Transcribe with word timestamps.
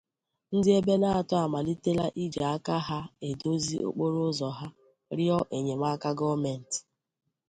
Ndị 0.55 0.69
Ebenator 0.79 1.43
Amalitela 1.47 2.05
Iji 2.23 2.41
Aka 2.53 2.75
Ha 2.87 2.99
Edozi 3.29 3.75
Okporoụzọ 3.87 4.49
Ha, 4.57 4.67
Rịọ 5.17 5.37
Enyemaka 5.55 6.09
Gọọmentị 6.17 6.79